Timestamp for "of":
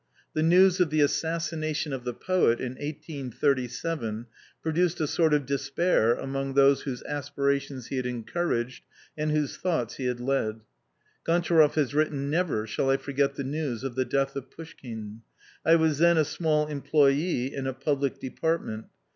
0.79-0.89, 1.93-2.05, 5.31-5.45, 13.83-13.93, 14.35-14.49